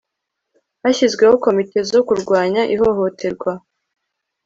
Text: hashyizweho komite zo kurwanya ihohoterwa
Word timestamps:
hashyizweho 0.83 1.33
komite 1.45 1.79
zo 1.91 1.99
kurwanya 2.07 2.61
ihohoterwa 2.75 3.51